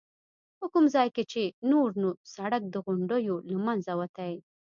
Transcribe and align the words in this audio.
په 0.59 0.65
کوم 0.73 0.85
ځای 0.95 1.07
کې 1.15 1.23
چې 1.31 1.41
نور 1.71 1.89
نو 2.01 2.09
سړک 2.35 2.63
د 2.69 2.75
غونډیو 2.85 3.35
له 3.51 3.57
منځه 3.65 3.91
وتی. 3.99 4.33